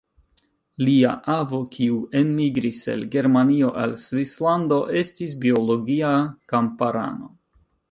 Lia 0.85 1.09
avo, 1.33 1.59
kiu 1.75 1.99
enmigris 2.21 2.79
el 2.95 3.05
Germanio 3.17 3.71
al 3.83 3.95
Svislando 4.07 4.81
estis 5.05 5.39
biologia 5.47 6.13
kamparano. 6.55 7.33